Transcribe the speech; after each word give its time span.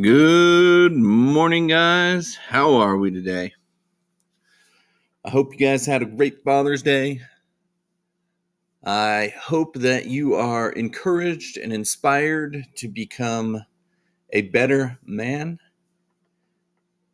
Good 0.00 0.96
morning, 0.96 1.68
guys. 1.68 2.34
How 2.34 2.74
are 2.74 2.96
we 2.96 3.12
today? 3.12 3.52
I 5.24 5.30
hope 5.30 5.52
you 5.52 5.58
guys 5.64 5.86
had 5.86 6.02
a 6.02 6.06
great 6.06 6.42
Father's 6.42 6.82
Day. 6.82 7.20
I 8.84 9.32
hope 9.40 9.76
that 9.76 10.06
you 10.06 10.34
are 10.34 10.72
encouraged 10.72 11.58
and 11.58 11.72
inspired 11.72 12.66
to 12.74 12.88
become 12.88 13.64
a 14.30 14.42
better 14.42 14.98
man. 15.04 15.60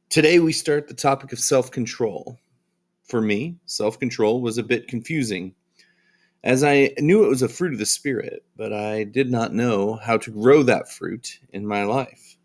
Today, 0.09 0.39
we 0.39 0.55
start 0.55 0.89
the 0.89 0.95
topic 0.95 1.35
of 1.35 1.39
self 1.39 1.71
control. 1.71 2.39
For 3.05 3.21
me, 3.21 3.57
self 3.67 3.99
control 3.99 4.41
was 4.41 4.57
a 4.57 4.63
bit 4.63 4.89
confusing, 4.89 5.55
as 6.45 6.65
I 6.65 6.95
knew 6.99 7.27
it 7.27 7.29
was 7.29 7.43
a 7.43 7.49
fruit 7.49 7.75
of 7.75 7.79
the 7.79 7.85
Spirit, 7.85 8.43
but 8.57 8.73
I 8.73 9.05
did 9.05 9.31
not 9.31 9.53
know 9.53 9.97
how 9.97 10.17
to 10.17 10.31
grow 10.31 10.63
that 10.63 10.91
fruit 10.91 11.41
in 11.53 11.67
my 11.67 11.85
life. 11.85 12.39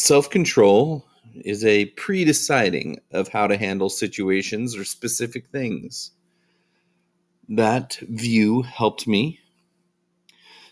Self 0.00 0.30
control 0.30 1.04
is 1.34 1.64
a 1.64 1.86
pre 1.86 2.24
deciding 2.24 3.00
of 3.10 3.26
how 3.26 3.48
to 3.48 3.56
handle 3.56 3.90
situations 3.90 4.76
or 4.76 4.84
specific 4.84 5.48
things. 5.48 6.12
That 7.48 7.98
view 8.02 8.62
helped 8.62 9.08
me. 9.08 9.40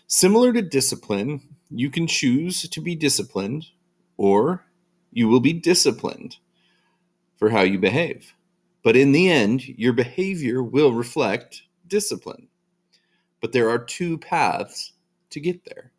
Similar 0.07 0.53
to 0.53 0.61
discipline, 0.61 1.41
you 1.69 1.89
can 1.89 2.07
choose 2.07 2.69
to 2.69 2.79
be 2.79 2.95
disciplined 2.95 3.65
or 4.15 4.63
you 5.11 5.27
will 5.27 5.41
be 5.41 5.51
disciplined 5.51 6.37
for 7.35 7.49
how 7.49 7.63
you 7.63 7.79
behave. 7.79 8.33
But 8.81 8.95
in 8.95 9.11
the 9.11 9.29
end, 9.29 9.67
your 9.67 9.91
behavior 9.91 10.63
will 10.63 10.93
reflect 10.93 11.63
discipline. 11.85 12.47
But 13.41 13.51
there 13.51 13.69
are 13.69 13.77
two 13.77 14.19
paths 14.19 14.93
to 15.31 15.41
get 15.41 15.65
there. 15.65 15.91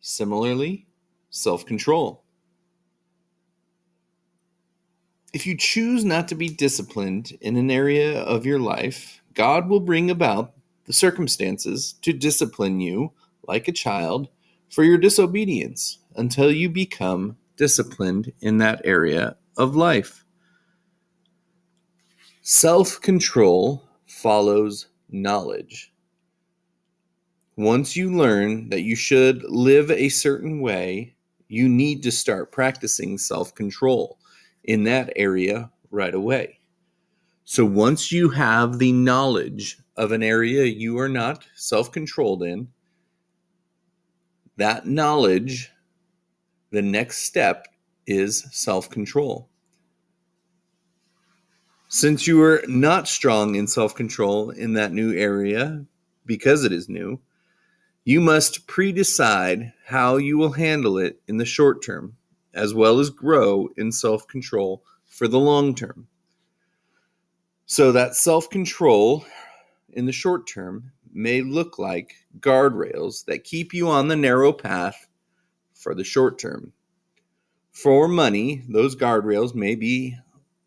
Similarly, 0.00 0.88
self 1.30 1.64
control. 1.64 2.23
If 5.34 5.48
you 5.48 5.56
choose 5.56 6.04
not 6.04 6.28
to 6.28 6.36
be 6.36 6.48
disciplined 6.48 7.36
in 7.40 7.56
an 7.56 7.68
area 7.68 8.20
of 8.20 8.46
your 8.46 8.60
life, 8.60 9.20
God 9.34 9.68
will 9.68 9.80
bring 9.80 10.08
about 10.08 10.52
the 10.84 10.92
circumstances 10.92 11.94
to 12.02 12.12
discipline 12.12 12.78
you 12.78 13.10
like 13.48 13.66
a 13.66 13.72
child 13.72 14.28
for 14.70 14.84
your 14.84 14.96
disobedience 14.96 15.98
until 16.14 16.52
you 16.52 16.70
become 16.70 17.36
disciplined 17.56 18.32
in 18.42 18.58
that 18.58 18.80
area 18.84 19.36
of 19.56 19.74
life. 19.74 20.24
Self 22.42 23.00
control 23.00 23.82
follows 24.06 24.86
knowledge. 25.10 25.92
Once 27.56 27.96
you 27.96 28.16
learn 28.16 28.68
that 28.68 28.82
you 28.82 28.94
should 28.94 29.42
live 29.42 29.90
a 29.90 30.10
certain 30.10 30.60
way, 30.60 31.16
you 31.48 31.68
need 31.68 32.04
to 32.04 32.12
start 32.12 32.52
practicing 32.52 33.18
self 33.18 33.52
control 33.52 34.16
in 34.64 34.84
that 34.84 35.12
area 35.14 35.70
right 35.90 36.14
away. 36.14 36.58
So 37.44 37.64
once 37.64 38.10
you 38.10 38.30
have 38.30 38.78
the 38.78 38.92
knowledge 38.92 39.78
of 39.96 40.12
an 40.12 40.22
area 40.22 40.64
you 40.64 40.98
are 40.98 41.08
not 41.08 41.46
self 41.54 41.92
controlled 41.92 42.42
in, 42.42 42.68
that 44.56 44.86
knowledge, 44.86 45.70
the 46.70 46.82
next 46.82 47.18
step 47.18 47.68
is 48.06 48.46
self 48.50 48.88
control. 48.88 49.48
Since 51.88 52.26
you 52.26 52.42
are 52.42 52.62
not 52.66 53.06
strong 53.06 53.54
in 53.54 53.68
self 53.68 53.94
control 53.94 54.50
in 54.50 54.72
that 54.72 54.92
new 54.92 55.12
area, 55.12 55.84
because 56.26 56.64
it 56.64 56.72
is 56.72 56.88
new, 56.88 57.20
you 58.04 58.20
must 58.20 58.66
pre 58.66 58.90
decide 58.90 59.72
how 59.86 60.16
you 60.16 60.38
will 60.38 60.52
handle 60.52 60.98
it 60.98 61.20
in 61.28 61.36
the 61.36 61.44
short 61.44 61.84
term 61.84 62.16
as 62.54 62.72
well 62.72 62.98
as 63.00 63.10
grow 63.10 63.68
in 63.76 63.92
self 63.92 64.26
control 64.26 64.82
for 65.06 65.28
the 65.28 65.38
long 65.38 65.74
term. 65.74 66.06
So, 67.66 67.92
that 67.92 68.14
self 68.14 68.48
control 68.48 69.24
in 69.92 70.06
the 70.06 70.12
short 70.12 70.46
term 70.46 70.92
may 71.12 71.42
look 71.42 71.78
like 71.78 72.14
guardrails 72.40 73.24
that 73.26 73.44
keep 73.44 73.72
you 73.72 73.88
on 73.88 74.08
the 74.08 74.16
narrow 74.16 74.52
path 74.52 75.06
for 75.72 75.94
the 75.94 76.04
short 76.04 76.38
term. 76.38 76.72
For 77.70 78.08
money, 78.08 78.62
those 78.68 78.96
guardrails 78.96 79.54
may 79.54 79.74
be 79.74 80.16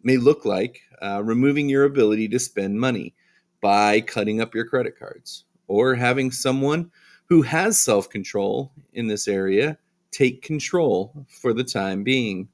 may 0.04 0.18
look 0.18 0.46
like 0.46 0.82
uh, 1.02 1.22
removing 1.24 1.70
your 1.70 1.84
ability 1.84 2.28
to 2.30 2.40
spend 2.40 2.80
money 2.80 3.14
by 3.62 4.02
cutting 4.02 4.40
up 4.40 4.56
your 4.56 4.66
credit 4.66 4.98
cards 4.98 5.44
or 5.68 5.96
having 5.96 6.32
someone 6.32 6.92
who 7.26 7.42
has 7.42 7.80
self 7.80 8.10
control 8.10 8.72
in 8.94 9.08
this 9.08 9.28
area 9.28 9.78
take 10.12 10.42
control 10.42 11.26
for 11.30 11.54
the 11.54 11.64
time 11.64 12.04
being. 12.04 12.48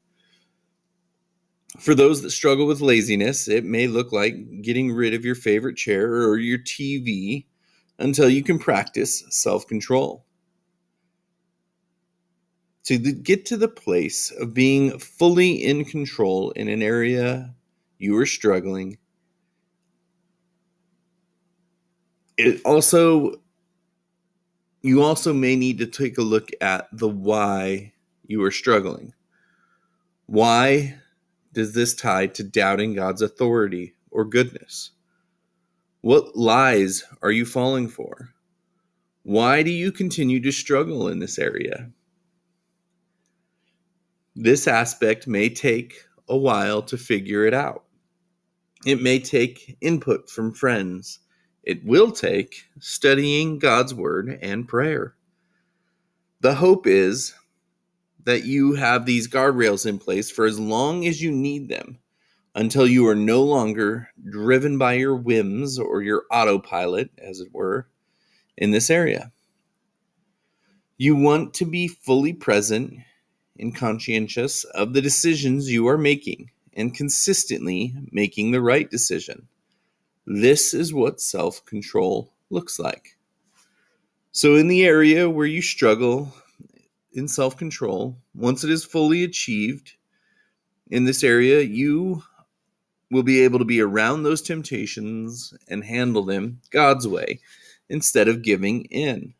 For 1.79 1.95
those 1.95 2.21
that 2.21 2.31
struggle 2.31 2.67
with 2.67 2.81
laziness, 2.81 3.47
it 3.47 3.65
may 3.65 3.87
look 3.87 4.11
like 4.11 4.61
getting 4.61 4.91
rid 4.91 5.13
of 5.13 5.25
your 5.25 5.35
favorite 5.35 5.75
chair 5.75 6.07
or 6.07 6.37
your 6.37 6.59
TV 6.59 7.45
until 7.99 8.29
you 8.29 8.43
can 8.43 8.59
practice 8.59 9.23
self 9.29 9.65
control. 9.67 10.25
To 12.85 12.97
get 12.97 13.45
to 13.45 13.57
the 13.57 13.69
place 13.69 14.29
of 14.31 14.53
being 14.53 14.99
fully 14.99 15.51
in 15.51 15.85
control 15.85 16.51
in 16.51 16.67
an 16.67 16.81
area 16.83 17.55
you 17.97 18.17
are 18.17 18.25
struggling, 18.25 18.97
it 22.37 22.61
also 22.65 23.35
you 24.83 25.01
also 25.01 25.33
may 25.33 25.55
need 25.55 25.77
to 25.77 25.87
take 25.87 26.17
a 26.17 26.21
look 26.21 26.49
at 26.59 26.89
the 26.91 27.07
why 27.07 27.93
you 28.27 28.43
are 28.43 28.51
struggling. 28.51 29.13
Why 30.25 30.97
does 31.53 31.73
this 31.73 31.95
tie 31.95 32.27
to 32.27 32.43
doubting 32.43 32.93
God's 32.93 33.21
authority 33.21 33.95
or 34.11 34.25
goodness? 34.25 34.91
What 36.01 36.35
lies 36.35 37.05
are 37.21 37.31
you 37.31 37.45
falling 37.45 37.87
for? 37.87 38.33
Why 39.23 39.63
do 39.63 39.71
you 39.71 39.93
continue 39.93 40.41
to 40.41 40.51
struggle 40.51 41.07
in 41.07 41.19
this 41.19 41.39
area? 41.39 41.89
This 44.35 44.67
aspect 44.67 45.27
may 45.27 45.47
take 45.47 45.95
a 46.27 46.35
while 46.35 46.81
to 46.83 46.97
figure 46.97 47.45
it 47.45 47.53
out. 47.53 47.85
It 48.85 49.01
may 49.01 49.19
take 49.19 49.77
input 49.79 50.29
from 50.29 50.53
friends 50.53 51.19
it 51.63 51.83
will 51.85 52.11
take 52.11 52.65
studying 52.79 53.59
God's 53.59 53.93
word 53.93 54.37
and 54.41 54.67
prayer. 54.67 55.15
The 56.41 56.55
hope 56.55 56.85
is 56.87 57.33
that 58.25 58.43
you 58.43 58.73
have 58.73 59.05
these 59.05 59.27
guardrails 59.27 59.85
in 59.85 59.97
place 59.97 60.29
for 60.29 60.45
as 60.45 60.59
long 60.59 61.05
as 61.05 61.21
you 61.21 61.31
need 61.31 61.69
them 61.69 61.99
until 62.55 62.85
you 62.85 63.07
are 63.07 63.15
no 63.15 63.43
longer 63.43 64.09
driven 64.29 64.77
by 64.77 64.93
your 64.93 65.15
whims 65.15 65.79
or 65.79 66.01
your 66.01 66.23
autopilot, 66.29 67.09
as 67.17 67.39
it 67.39 67.53
were, 67.53 67.87
in 68.57 68.71
this 68.71 68.89
area. 68.89 69.31
You 70.97 71.15
want 71.15 71.53
to 71.55 71.65
be 71.65 71.87
fully 71.87 72.33
present 72.33 72.93
and 73.57 73.75
conscientious 73.75 74.63
of 74.65 74.93
the 74.93 75.01
decisions 75.01 75.71
you 75.71 75.87
are 75.87 75.97
making 75.97 76.51
and 76.73 76.95
consistently 76.95 77.93
making 78.11 78.51
the 78.51 78.61
right 78.61 78.89
decision. 78.89 79.47
This 80.25 80.73
is 80.73 80.93
what 80.93 81.19
self 81.19 81.65
control 81.65 82.33
looks 82.49 82.79
like. 82.79 83.17
So, 84.31 84.55
in 84.55 84.67
the 84.67 84.85
area 84.85 85.29
where 85.29 85.45
you 85.45 85.61
struggle 85.61 86.33
in 87.13 87.27
self 87.27 87.57
control, 87.57 88.17
once 88.33 88.63
it 88.63 88.69
is 88.69 88.85
fully 88.85 89.23
achieved 89.23 89.93
in 90.89 91.03
this 91.03 91.23
area, 91.23 91.61
you 91.61 92.23
will 93.11 93.23
be 93.23 93.41
able 93.41 93.59
to 93.59 93.65
be 93.65 93.81
around 93.81 94.23
those 94.23 94.41
temptations 94.41 95.53
and 95.67 95.83
handle 95.83 96.23
them 96.23 96.61
God's 96.71 97.07
way 97.07 97.39
instead 97.89 98.27
of 98.27 98.41
giving 98.41 98.85
in. 98.85 99.33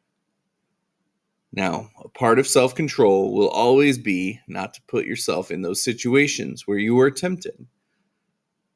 Now, 1.52 1.90
a 2.04 2.10
part 2.10 2.40
of 2.40 2.48
self 2.48 2.76
control 2.76 3.34
will 3.34 3.50
always 3.50 3.98
be 3.98 4.40
not 4.48 4.74
to 4.74 4.82
put 4.88 5.06
yourself 5.06 5.50
in 5.50 5.62
those 5.62 5.82
situations 5.84 6.68
where 6.68 6.78
you 6.78 7.00
are 7.00 7.12
tempted. 7.12 7.68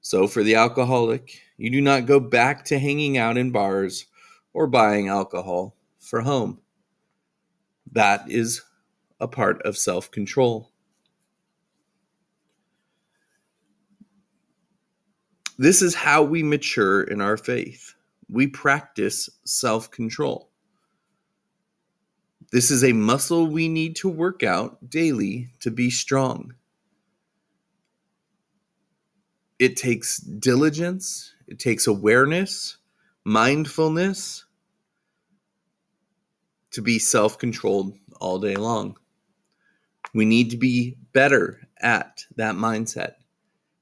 So, 0.01 0.27
for 0.27 0.41
the 0.41 0.55
alcoholic, 0.55 1.41
you 1.57 1.69
do 1.69 1.81
not 1.81 2.05
go 2.05 2.19
back 2.19 2.65
to 2.65 2.79
hanging 2.79 3.17
out 3.17 3.37
in 3.37 3.51
bars 3.51 4.05
or 4.53 4.67
buying 4.67 5.07
alcohol 5.07 5.75
for 5.99 6.21
home. 6.21 6.59
That 7.91 8.29
is 8.29 8.61
a 9.19 9.27
part 9.27 9.61
of 9.63 9.77
self 9.77 10.11
control. 10.11 10.71
This 15.57 15.81
is 15.81 15.95
how 15.95 16.21
we 16.21 16.43
mature 16.43 17.03
in 17.03 17.19
our 17.19 17.37
faith. 17.37 17.95
We 18.29 18.47
practice 18.47 19.29
self 19.45 19.89
control. 19.89 20.49
This 22.51 22.71
is 22.71 22.83
a 22.83 22.93
muscle 22.93 23.47
we 23.47 23.67
need 23.67 23.95
to 23.97 24.09
work 24.09 24.43
out 24.43 24.89
daily 24.89 25.49
to 25.61 25.71
be 25.71 25.89
strong 25.89 26.53
it 29.59 29.75
takes 29.75 30.17
diligence, 30.17 31.33
it 31.47 31.59
takes 31.59 31.87
awareness, 31.87 32.77
mindfulness, 33.23 34.45
to 36.71 36.81
be 36.81 36.99
self 36.99 37.39
controlled 37.39 37.97
all 38.19 38.39
day 38.39 38.55
long. 38.55 38.97
We 40.13 40.25
need 40.25 40.51
to 40.51 40.57
be 40.57 40.97
better 41.13 41.67
at 41.79 42.25
that 42.35 42.55
mindset, 42.55 43.13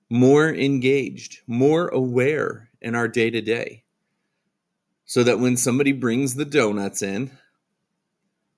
more 0.09 0.53
engaged, 0.53 1.39
more 1.47 1.87
aware 1.89 2.69
in 2.81 2.95
our 2.95 3.07
day 3.07 3.29
to 3.29 3.41
day, 3.41 3.83
so 5.05 5.23
that 5.23 5.39
when 5.39 5.57
somebody 5.57 5.91
brings 5.91 6.35
the 6.35 6.45
donuts 6.45 7.01
in, 7.01 7.31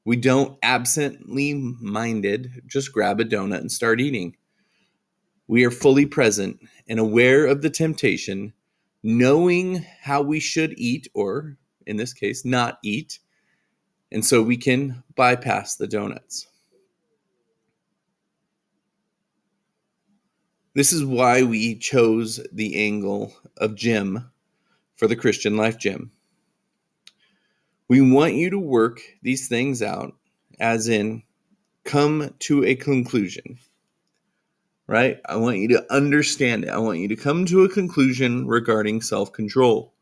we 0.06 0.16
don't 0.16 0.58
absently 0.64 1.54
minded 1.54 2.64
just 2.66 2.94
grab 2.94 3.20
a 3.20 3.26
donut 3.26 3.60
and 3.60 3.72
start 3.72 4.00
eating. 4.00 4.38
We 5.48 5.66
are 5.66 5.72
fully 5.72 6.06
present 6.06 6.60
and 6.88 7.00
aware 7.00 7.46
of 7.46 7.62
the 7.62 7.70
temptation, 7.70 8.54
knowing 9.04 9.86
how 10.02 10.22
we 10.22 10.40
should 10.40 10.74
eat, 10.78 11.08
or 11.14 11.58
in 11.86 11.98
this 11.98 12.14
case, 12.14 12.44
not 12.44 12.80
eat, 12.84 13.20
and 14.12 14.26
so 14.26 14.42
we 14.42 14.58
can 14.58 15.04
bypass 15.16 15.76
the 15.76 15.88
donuts. 15.88 16.48
This 20.74 20.94
is 20.94 21.04
why 21.04 21.44
we 21.44 21.76
chose 21.76 22.40
the 22.52 22.86
angle 22.86 23.34
of 23.58 23.76
gym 23.76 24.30
for 24.96 25.08
the 25.08 25.16
Christian 25.16 25.58
Life 25.58 25.80
Gym. 25.80 26.12
We 27.88 28.02
want 28.02 28.36
you 28.36 28.50
to 28.52 28.60
work 28.60 29.00
these 29.24 29.48
things 29.48 29.82
out, 29.82 30.14
as 30.60 30.88
in 30.88 31.24
come 31.84 32.34
to 32.40 32.64
a 32.64 32.76
conclusion, 32.76 33.58
right? 34.88 35.20
I 35.26 35.36
want 35.36 35.58
you 35.58 35.68
to 35.70 35.94
understand 35.94 36.64
it. 36.64 36.70
I 36.70 36.78
want 36.78 37.00
you 37.00 37.10
to 37.10 37.16
come 37.16 37.46
to 37.46 37.64
a 37.64 37.70
conclusion 37.70 38.48
regarding 38.48 39.02
self 39.02 39.32
control. 39.34 39.94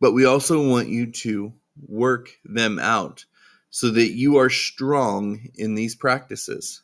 But 0.00 0.12
we 0.12 0.24
also 0.24 0.66
want 0.66 0.88
you 0.88 1.10
to 1.12 1.52
work 1.86 2.30
them 2.44 2.78
out 2.78 3.24
so 3.70 3.90
that 3.90 4.12
you 4.12 4.38
are 4.38 4.50
strong 4.50 5.48
in 5.54 5.74
these 5.74 5.94
practices. 5.94 6.82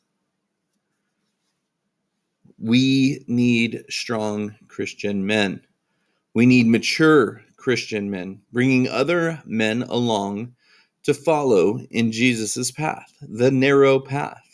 We 2.58 3.24
need 3.26 3.84
strong 3.88 4.54
Christian 4.68 5.26
men. 5.26 5.62
We 6.34 6.46
need 6.46 6.66
mature 6.66 7.42
Christian 7.56 8.10
men, 8.10 8.42
bringing 8.52 8.88
other 8.88 9.42
men 9.44 9.82
along 9.82 10.54
to 11.02 11.14
follow 11.14 11.78
in 11.90 12.12
Jesus' 12.12 12.70
path, 12.70 13.12
the 13.20 13.50
narrow 13.50 13.98
path. 13.98 14.45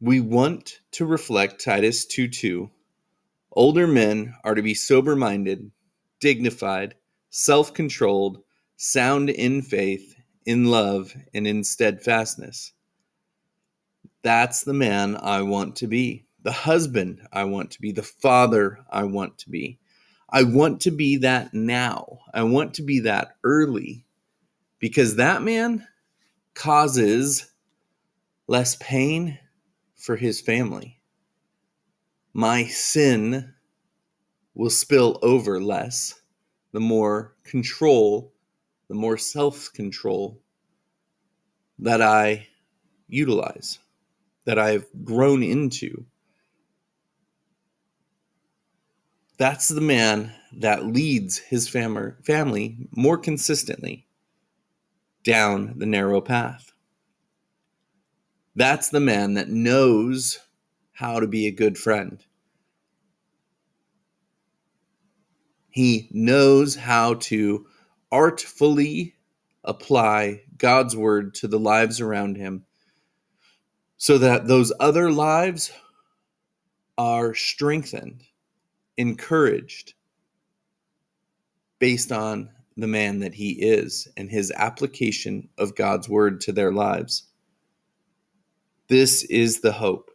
We 0.00 0.20
want 0.20 0.78
to 0.92 1.06
reflect 1.06 1.64
Titus 1.64 2.06
2 2.06 2.28
2. 2.28 2.70
Older 3.50 3.88
men 3.88 4.34
are 4.44 4.54
to 4.54 4.62
be 4.62 4.72
sober 4.74 5.16
minded, 5.16 5.72
dignified, 6.20 6.94
self 7.30 7.74
controlled, 7.74 8.38
sound 8.76 9.28
in 9.28 9.60
faith, 9.60 10.14
in 10.46 10.66
love, 10.66 11.16
and 11.34 11.48
in 11.48 11.64
steadfastness. 11.64 12.72
That's 14.22 14.62
the 14.62 14.72
man 14.72 15.16
I 15.16 15.42
want 15.42 15.74
to 15.76 15.88
be, 15.88 16.26
the 16.44 16.52
husband 16.52 17.20
I 17.32 17.42
want 17.44 17.72
to 17.72 17.80
be, 17.80 17.90
the 17.90 18.04
father 18.04 18.78
I 18.88 19.02
want 19.02 19.36
to 19.38 19.50
be. 19.50 19.80
I 20.30 20.44
want 20.44 20.80
to 20.82 20.92
be 20.92 21.16
that 21.16 21.52
now. 21.54 22.20
I 22.32 22.44
want 22.44 22.74
to 22.74 22.82
be 22.82 23.00
that 23.00 23.36
early 23.42 24.04
because 24.78 25.16
that 25.16 25.42
man 25.42 25.88
causes 26.54 27.50
less 28.46 28.76
pain 28.76 29.40
for 29.98 30.16
his 30.16 30.40
family. 30.40 30.98
My 32.32 32.64
sin 32.64 33.52
will 34.54 34.70
spill 34.70 35.18
over 35.22 35.60
less 35.60 36.14
the 36.72 36.80
more 36.80 37.34
control, 37.44 38.32
the 38.88 38.94
more 38.94 39.18
self 39.18 39.72
control 39.72 40.40
that 41.78 42.00
I 42.00 42.46
utilize, 43.08 43.78
that 44.44 44.58
I've 44.58 44.86
grown 45.04 45.42
into. 45.42 46.04
That's 49.38 49.68
the 49.68 49.80
man 49.80 50.32
that 50.52 50.86
leads 50.86 51.38
his 51.38 51.68
fam- 51.68 52.16
family 52.24 52.88
more 52.90 53.18
consistently 53.18 54.06
down 55.22 55.74
the 55.76 55.86
narrow 55.86 56.20
path. 56.20 56.72
That's 58.58 58.88
the 58.88 58.98
man 58.98 59.34
that 59.34 59.50
knows 59.50 60.40
how 60.90 61.20
to 61.20 61.28
be 61.28 61.46
a 61.46 61.52
good 61.52 61.78
friend. 61.78 62.18
He 65.70 66.08
knows 66.10 66.74
how 66.74 67.14
to 67.14 67.66
artfully 68.10 69.14
apply 69.62 70.42
God's 70.56 70.96
word 70.96 71.34
to 71.34 71.46
the 71.46 71.60
lives 71.60 72.00
around 72.00 72.36
him 72.36 72.64
so 73.96 74.18
that 74.18 74.48
those 74.48 74.72
other 74.80 75.12
lives 75.12 75.70
are 76.96 77.36
strengthened 77.36 78.24
encouraged 78.96 79.94
based 81.78 82.10
on 82.10 82.50
the 82.76 82.88
man 82.88 83.20
that 83.20 83.34
he 83.34 83.52
is 83.52 84.08
and 84.16 84.28
his 84.28 84.50
application 84.56 85.48
of 85.58 85.76
God's 85.76 86.08
word 86.08 86.40
to 86.40 86.50
their 86.50 86.72
lives. 86.72 87.27
This 88.88 89.24
is 89.24 89.60
the 89.60 89.72
hope. 89.72 90.10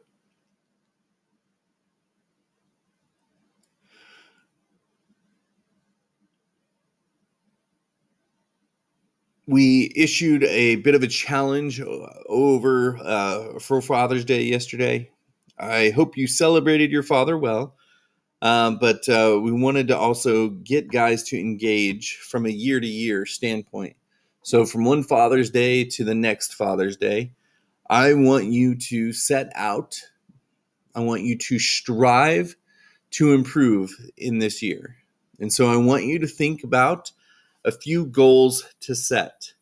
we 9.48 9.92
issued 9.96 10.44
a 10.46 10.78
bit 10.78 10.96
of 10.96 11.04
a 11.04 11.08
challenge 11.08 11.82
over 12.28 12.98
uh, 13.04 13.60
for 13.60 13.82
Father's 13.82 14.26
Day 14.26 14.44
yesterday. 14.44 15.10
I 15.60 15.90
hope 15.90 16.18
you 16.18 16.28
celebrated 16.28 16.92
your 16.92 17.04
father 17.04 17.38
well. 17.38 17.76
Um, 18.42 18.78
but 18.78 19.08
uh, 19.08 19.40
we 19.42 19.52
wanted 19.52 19.88
to 19.88 19.98
also 19.98 20.50
get 20.50 20.92
guys 20.92 21.24
to 21.24 21.40
engage 21.40 22.18
from 22.18 22.46
a 22.46 22.50
year 22.50 22.80
to 22.80 22.88
year 22.88 23.26
standpoint. 23.26 23.96
So, 24.44 24.66
from 24.66 24.84
one 24.84 25.04
Father's 25.04 25.50
Day 25.50 25.86
to 25.86 26.04
the 26.04 26.16
next 26.16 26.56
Father's 26.56 26.98
Day, 26.98 27.32
I 27.94 28.16
want 28.16 28.46
you 28.46 28.74
to 28.90 29.14
set 29.14 29.52
out, 29.54 30.02
I 30.96 31.02
want 31.02 31.22
you 31.22 31.38
to 31.38 31.60
strive 31.60 32.56
to 33.12 33.34
improve 33.34 33.92
in 34.18 34.40
this 34.40 34.64
year. 34.64 34.96
And 35.40 35.54
so, 35.54 35.72
I 35.72 35.78
want 35.78 36.06
you 36.06 36.18
to 36.18 36.26
think 36.26 36.64
about 36.64 37.12
a 37.64 37.72
few 37.72 38.08
goals 38.08 38.66
to 38.80 38.96
set. 38.96 39.54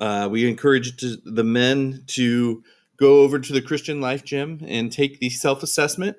Uh, 0.00 0.28
we 0.32 0.48
encourage 0.48 0.96
the 0.96 1.44
men 1.44 2.02
to 2.08 2.64
go 2.96 3.20
over 3.20 3.38
to 3.38 3.52
the 3.52 3.62
Christian 3.62 4.00
Life 4.00 4.24
Gym 4.24 4.64
and 4.66 4.90
take 4.90 5.20
the 5.20 5.30
self 5.30 5.62
assessment 5.62 6.16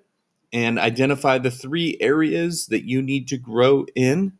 and 0.54 0.80
identify 0.80 1.38
the 1.38 1.52
three 1.52 1.98
areas 2.00 2.68
that 2.68 2.86
you 2.86 3.02
need 3.02 3.28
to 3.28 3.38
grow 3.38 3.86
in. 3.94 4.38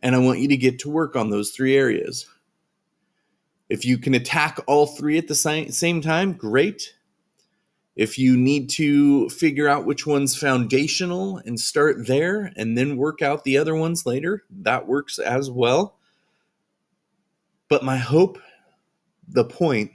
And 0.00 0.14
I 0.14 0.18
want 0.18 0.38
you 0.38 0.46
to 0.46 0.56
get 0.56 0.78
to 0.80 0.90
work 0.90 1.16
on 1.16 1.30
those 1.30 1.50
three 1.50 1.76
areas. 1.76 2.28
If 3.68 3.84
you 3.84 3.98
can 3.98 4.14
attack 4.14 4.58
all 4.66 4.86
three 4.86 5.18
at 5.18 5.28
the 5.28 5.34
same 5.34 6.00
time, 6.00 6.32
great. 6.32 6.94
If 7.96 8.18
you 8.18 8.36
need 8.36 8.70
to 8.70 9.28
figure 9.30 9.68
out 9.68 9.86
which 9.86 10.06
one's 10.06 10.36
foundational 10.36 11.38
and 11.38 11.58
start 11.58 12.06
there 12.06 12.52
and 12.56 12.76
then 12.76 12.96
work 12.96 13.22
out 13.22 13.44
the 13.44 13.56
other 13.56 13.74
ones 13.74 14.04
later, 14.04 14.44
that 14.62 14.86
works 14.86 15.18
as 15.18 15.50
well. 15.50 15.96
But 17.68 17.84
my 17.84 17.96
hope, 17.96 18.38
the 19.28 19.44
point, 19.44 19.92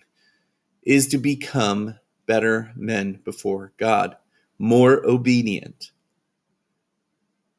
is 0.84 1.08
to 1.10 1.18
become 1.18 2.00
better 2.26 2.72
men 2.76 3.20
before 3.26 3.74
God 3.78 4.16
more 4.60 5.06
obedient, 5.06 5.92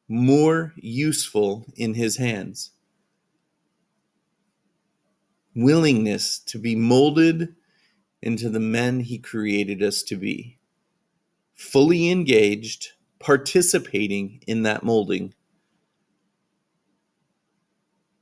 more 0.07 0.73
useful 0.75 1.65
in 1.75 1.93
his 1.93 2.17
hands. 2.17 2.71
Willingness 5.55 6.39
to 6.39 6.57
be 6.57 6.75
molded 6.75 7.55
into 8.21 8.49
the 8.49 8.59
men 8.59 8.99
he 9.01 9.17
created 9.17 9.81
us 9.83 10.03
to 10.03 10.15
be. 10.15 10.57
Fully 11.55 12.09
engaged, 12.09 12.89
participating 13.19 14.41
in 14.47 14.63
that 14.63 14.83
molding. 14.83 15.33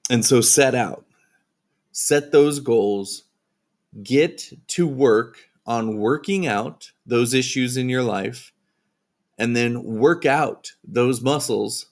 And 0.10 0.26
so 0.26 0.42
set 0.42 0.74
out, 0.74 1.06
set 1.92 2.32
those 2.32 2.60
goals, 2.60 3.26
get 4.02 4.52
to 4.70 4.88
work 4.88 5.38
on 5.66 5.98
working 5.98 6.48
out 6.48 6.92
those 7.06 7.34
issues 7.34 7.78
in 7.78 7.90
your 7.90 8.04
life 8.04 8.52
and 9.38 9.56
then 9.56 9.84
work 9.84 10.26
out 10.26 10.74
those 10.84 11.22
muscles 11.22 11.88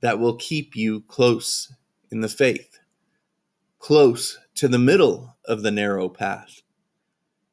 that 0.00 0.18
will 0.18 0.36
keep 0.36 0.76
you 0.76 1.00
close 1.02 1.72
in 2.10 2.20
the 2.20 2.28
faith, 2.28 2.78
close 3.78 4.38
to 4.58 4.66
the 4.66 4.78
middle 4.78 5.36
of 5.44 5.62
the 5.62 5.70
narrow 5.70 6.08
path. 6.08 6.62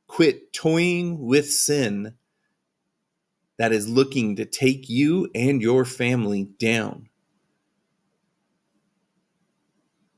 Quit 0.08 0.52
toying 0.52 1.24
with 1.24 1.52
sin 1.52 2.16
that 3.58 3.72
is 3.72 3.88
looking 3.88 4.36
to 4.38 4.46
take 4.46 4.90
you 4.90 5.30
and 5.36 5.62
your 5.62 5.86
family 5.86 6.46
down. 6.58 7.08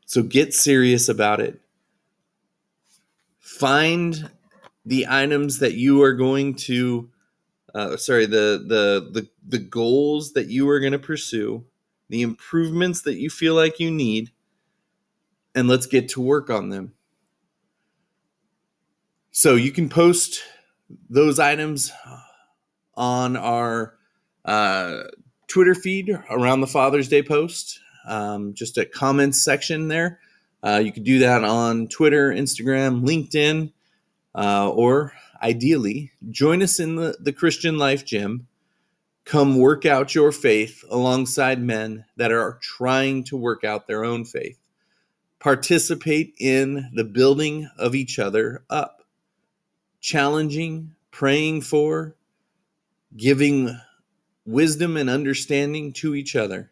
So 0.06 0.24
get 0.24 0.54
serious 0.54 1.10
about 1.10 1.42
it. 1.42 1.60
Find 3.40 4.32
the 4.86 5.08
items 5.10 5.60
that 5.60 5.74
you 5.74 6.02
are 6.04 6.14
going 6.14 6.56
to 6.56 7.10
uh, 7.76 7.98
sorry 7.98 8.26
the, 8.26 8.64
the 8.66 9.10
the 9.12 9.30
the 9.46 9.60
goals 9.60 10.32
that 10.34 10.48
you 10.48 10.70
are 10.70 10.80
going 10.80 10.94
to 10.94 11.00
pursue 11.00 11.66
the 12.08 12.22
improvements 12.22 13.02
that 13.02 13.18
you 13.18 13.30
feel 13.30 13.56
like 13.56 13.78
you 13.78 13.92
need 13.92 14.32
and 15.58 15.68
let's 15.68 15.86
get 15.86 16.10
to 16.10 16.22
work 16.22 16.50
on 16.50 16.70
them 16.70 16.94
so 19.32 19.56
you 19.56 19.72
can 19.72 19.90
post 19.90 20.42
those 21.10 21.40
items 21.40 21.92
on 22.96 23.36
our 23.36 23.96
uh, 24.46 25.04
twitter 25.48 25.76
feed 25.76 26.10
around 26.30 26.62
the 26.62 26.68
father's 26.68 27.10
day 27.10 27.22
post 27.22 27.80
um, 28.08 28.54
just 28.54 28.78
a 28.78 28.86
comments 28.86 29.42
section 29.42 29.88
there 29.88 30.20
uh, 30.64 30.82
you 30.84 30.92
can 30.92 31.04
do 31.04 31.20
that 31.20 31.44
on 31.44 31.88
twitter 31.88 32.32
instagram 32.32 33.06
linkedin 33.06 33.72
uh, 34.36 34.70
or 34.70 35.14
ideally, 35.42 36.12
join 36.30 36.62
us 36.62 36.80
in 36.80 36.96
the, 36.96 37.18
the 37.20 37.34
Christian 37.34 37.78
Life 37.78 38.06
Gym. 38.06 38.48
Come 39.26 39.58
work 39.58 39.86
out 39.86 40.16
your 40.16 40.32
faith 40.32 40.84
alongside 40.90 41.62
men 41.62 42.06
that 42.16 42.32
are 42.32 42.60
trying 42.62 43.24
to 43.26 43.38
work 43.38 43.64
out 43.64 43.88
their 43.88 44.06
own 44.06 44.26
faith. 44.26 44.58
Participate 45.40 46.34
in 46.40 46.90
the 46.94 47.04
building 47.04 47.70
of 47.78 47.96
each 47.96 48.20
other 48.20 48.64
up, 48.70 49.04
challenging, 50.02 50.96
praying 51.12 51.62
for, 51.62 52.16
giving 53.16 53.80
wisdom 54.46 54.98
and 54.98 55.10
understanding 55.10 55.94
to 55.94 56.16
each 56.16 56.36
other. 56.36 56.72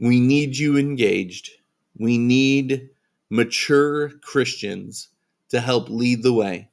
We 0.00 0.20
need 0.20 0.56
you 0.56 0.76
engaged. 0.78 1.50
We 1.98 2.18
need 2.18 2.90
mature 3.30 4.10
Christians 4.20 5.08
to 5.50 5.60
help 5.60 5.88
lead 5.88 6.22
the 6.22 6.32
way. 6.32 6.70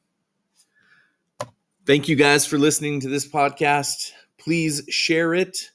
Thank 1.85 2.07
you 2.07 2.15
guys 2.15 2.45
for 2.45 2.57
listening 2.57 2.99
to 3.01 3.09
this 3.09 3.27
podcast. 3.27 4.11
Please 4.37 4.83
share 4.89 5.33
it. 5.33 5.71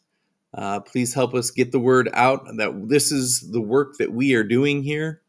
Uh, 0.54 0.80
please 0.80 1.12
help 1.12 1.34
us 1.34 1.50
get 1.50 1.73
the 1.73 1.80
word 1.80 2.08
out 2.14 2.44
that 2.56 2.88
this 2.88 3.11
is 3.11 3.50
the 3.50 3.61
work 3.61 3.96
that 3.99 4.12
we 4.12 4.34
are 4.34 4.44
doing 4.44 4.82
here 4.82 5.20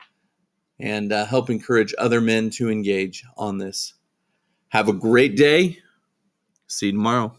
and 0.79 1.11
uh, 1.11 1.25
help 1.25 1.49
encourage 1.49 1.95
other 1.97 2.21
men 2.21 2.49
to 2.51 2.69
engage 2.69 3.23
on 3.37 3.57
this. 3.57 3.93
Have 4.69 4.87
a 4.87 4.93
great 4.93 5.35
day. 5.35 5.79
See 6.67 6.87
you 6.87 6.91
tomorrow. 6.91 7.35